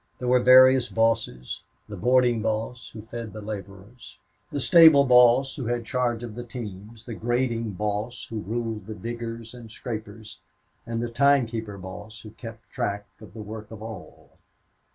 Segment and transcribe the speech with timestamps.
[0.17, 4.17] There were various bosses the boarding boss, who fed the laborers;
[4.51, 8.95] the stable boss, who had charge of the teams; the grading boss, who ruled the
[8.95, 10.39] diggers and scrapers;
[10.87, 14.39] and the time keeper boss, who kept track of the work of all.